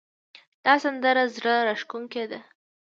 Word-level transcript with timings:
دا 0.65 0.73
سندره 0.83 1.23
زړه 1.35 1.55
راښکونکې 1.67 2.23
ده 2.31 2.39